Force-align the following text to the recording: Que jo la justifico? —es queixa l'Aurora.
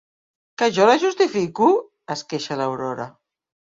Que 0.61 0.69
jo 0.77 0.87
la 0.91 0.95
justifico? 1.03 1.69
—es 1.79 2.25
queixa 2.33 2.59
l'Aurora. 2.63 3.07